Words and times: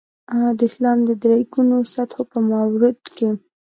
د 0.57 0.59
اسلام 0.69 0.97
د 1.07 1.09
درې 1.23 1.39
ګونو 1.53 1.77
سطحو 1.93 2.23
په 2.31 2.39
مورد 2.49 2.99
کې. 3.15 3.29